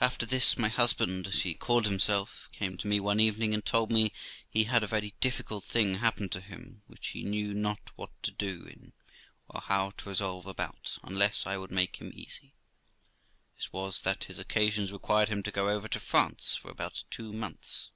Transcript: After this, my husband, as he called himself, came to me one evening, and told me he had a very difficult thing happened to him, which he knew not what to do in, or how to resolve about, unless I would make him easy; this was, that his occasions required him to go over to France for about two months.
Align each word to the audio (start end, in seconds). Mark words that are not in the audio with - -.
After 0.00 0.24
this, 0.24 0.56
my 0.56 0.70
husband, 0.70 1.26
as 1.26 1.42
he 1.42 1.52
called 1.52 1.84
himself, 1.84 2.48
came 2.50 2.78
to 2.78 2.86
me 2.86 2.98
one 2.98 3.20
evening, 3.20 3.52
and 3.52 3.62
told 3.62 3.92
me 3.92 4.10
he 4.48 4.64
had 4.64 4.82
a 4.82 4.86
very 4.86 5.12
difficult 5.20 5.64
thing 5.64 5.96
happened 5.96 6.32
to 6.32 6.40
him, 6.40 6.80
which 6.86 7.08
he 7.08 7.22
knew 7.24 7.52
not 7.52 7.90
what 7.94 8.08
to 8.22 8.30
do 8.30 8.64
in, 8.64 8.94
or 9.50 9.60
how 9.60 9.90
to 9.98 10.08
resolve 10.08 10.46
about, 10.46 10.96
unless 11.02 11.44
I 11.44 11.58
would 11.58 11.70
make 11.70 11.96
him 11.96 12.10
easy; 12.14 12.54
this 13.58 13.70
was, 13.70 14.00
that 14.00 14.24
his 14.24 14.38
occasions 14.38 14.94
required 14.94 15.28
him 15.28 15.42
to 15.42 15.50
go 15.52 15.68
over 15.68 15.88
to 15.88 16.00
France 16.00 16.54
for 16.56 16.70
about 16.70 17.04
two 17.10 17.30
months. 17.30 17.90